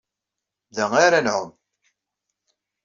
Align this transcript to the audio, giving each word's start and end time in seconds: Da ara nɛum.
Da 0.75 0.85
ara 1.05 1.19
nɛum. 1.25 1.49